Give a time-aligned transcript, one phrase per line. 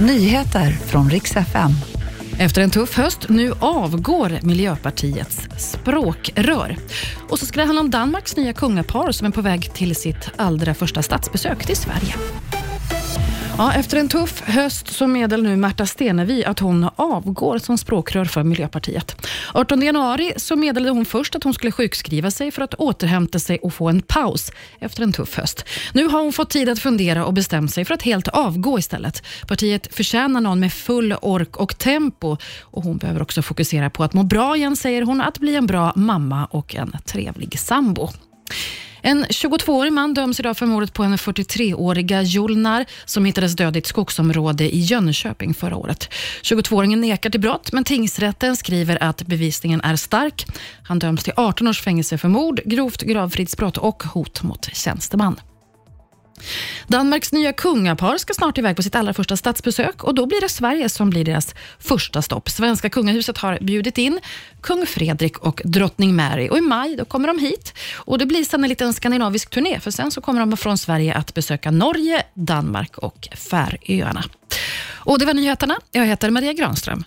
[0.00, 1.70] Nyheter från riks FM.
[2.38, 6.76] Efter en tuff höst, nu avgår Miljöpartiets språkrör.
[7.28, 10.30] Och så ska det handla om Danmarks nya kungapar som är på väg till sitt
[10.36, 12.14] allra första statsbesök till Sverige.
[13.58, 18.24] Ja, efter en tuff höst så meddelar nu Märta Stenevi att hon avgår som språkrör
[18.24, 19.26] för Miljöpartiet.
[19.54, 23.58] 18 januari så meddelade hon först att hon skulle sjukskriva sig för att återhämta sig
[23.58, 25.64] och få en paus efter en tuff höst.
[25.92, 29.22] Nu har hon fått tid att fundera och bestämt sig för att helt avgå istället.
[29.48, 34.14] Partiet förtjänar någon med full ork och tempo och hon behöver också fokusera på att
[34.14, 38.08] må bra igen, säger hon, att bli en bra mamma och en trevlig sambo.
[39.08, 43.78] En 22-årig man döms idag för mordet på en 43-åriga Julnar som hittades död i
[43.78, 46.08] ett skogsområde i Jönköping förra året.
[46.42, 50.46] 22-åringen nekar till brott, men tingsrätten skriver att bevisningen är stark.
[50.82, 55.40] Han döms till 18 års fängelse för mord, grovt gravfridsbrott och hot mot tjänsteman.
[56.86, 60.48] Danmarks nya kungapar ska snart iväg på sitt allra första statsbesök och då blir det
[60.48, 62.48] Sverige som blir deras första stopp.
[62.48, 64.20] Svenska kungahuset har bjudit in
[64.60, 68.44] kung Fredrik och drottning Mary och i maj då kommer de hit och det blir
[68.44, 72.22] sen en liten skandinavisk turné för sen så kommer de från Sverige att besöka Norge,
[72.34, 74.24] Danmark och Färöarna.
[74.94, 75.76] Och det var nyheterna.
[75.92, 77.04] Jag heter Maria Granström.